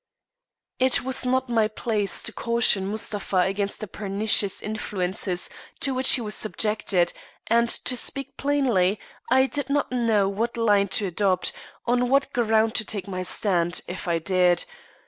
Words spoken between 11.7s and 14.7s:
on what ground to take my stand, if I did.